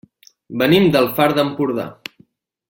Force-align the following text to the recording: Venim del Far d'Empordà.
Venim 0.61 0.87
del 0.95 1.09
Far 1.19 1.27
d'Empordà. 1.41 1.87